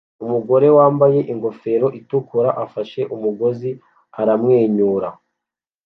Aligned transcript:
Umugore 0.25 0.67
wambaye 0.77 1.19
ingofero 1.31 1.87
itukura 1.99 2.49
afashe 2.65 3.01
umugozi 3.15 3.69
aramwenyura 4.21 5.09